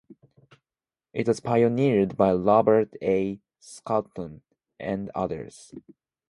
It 1.13 1.27
was 1.27 1.41
pioneered 1.41 2.17
by 2.17 2.33
Robert 2.33 2.91
A. 3.03 3.39
Schorton, 3.61 4.41
and 4.79 5.11
others. 5.13 5.75